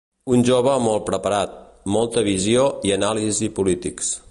[0.35, 1.53] Un jove molt preparat,
[1.97, 4.13] molta visió i anàlisi polítics.